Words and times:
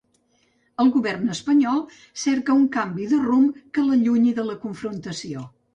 El 0.83 0.89
govern 0.95 1.29
espanyol 1.33 1.83
cerca 2.23 2.57
un 2.63 2.67
canvi 2.79 3.09
de 3.15 3.23
rumb 3.29 3.61
que 3.79 3.89
l’allunyi 3.91 4.37
de 4.41 4.51
la 4.53 4.63
confrontació. 4.67 5.51